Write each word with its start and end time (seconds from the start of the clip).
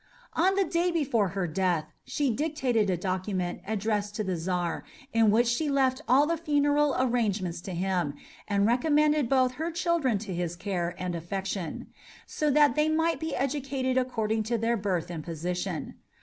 On 0.33 0.55
the 0.55 0.63
day 0.65 0.89
before 0.89 1.27
her 1.37 1.45
death 1.45 1.93
she 2.05 2.31
dictated 2.35 2.89
a 2.89 2.97
document 2.97 3.61
addressed 3.67 4.15
to 4.15 4.23
the 4.23 4.35
Czar, 4.35 4.83
in 5.13 5.29
which 5.29 5.45
she 5.45 5.69
left 5.69 6.01
all 6.07 6.25
the 6.25 6.37
funeral 6.37 6.95
arrangements 6.97 7.61
to 7.61 7.71
him, 7.75 8.15
and 8.47 8.65
recommended 8.65 9.29
both 9.29 9.51
her 9.61 9.69
children 9.69 10.17
to 10.17 10.33
his 10.33 10.55
care 10.55 10.95
and 10.97 11.13
affection, 11.13 11.85
so 12.25 12.49
that 12.49 12.73
they 12.73 12.89
"might 12.89 13.19
be 13.19 13.35
educated 13.35 13.95
according 13.95 14.41
to 14.41 14.57
their 14.57 14.75
birth 14.75 15.11
and 15.11 15.23
position." 15.23 15.99